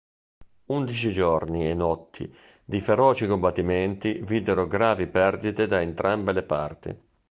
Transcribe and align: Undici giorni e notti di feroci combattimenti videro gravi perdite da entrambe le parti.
Undici 0.65 1.11
giorni 1.11 1.69
e 1.69 1.75
notti 1.75 2.35
di 2.65 2.79
feroci 2.81 3.27
combattimenti 3.27 4.13
videro 4.25 4.65
gravi 4.65 5.05
perdite 5.05 5.67
da 5.67 5.79
entrambe 5.79 6.31
le 6.31 6.41
parti. 6.41 6.97